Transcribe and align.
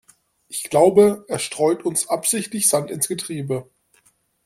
Ich 0.47 0.63
glaube, 0.63 1.25
er 1.27 1.37
streut 1.37 1.85
uns 1.85 2.07
absichtlich 2.09 2.67
Sand 2.69 2.89
ins 2.89 3.07
Getriebe. 3.07 3.69